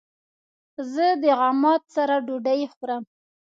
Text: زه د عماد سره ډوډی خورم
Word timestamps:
زه 0.93 1.05
د 1.23 1.25
عماد 1.43 1.81
سره 1.95 2.15
ډوډی 2.27 2.61
خورم 2.73 3.03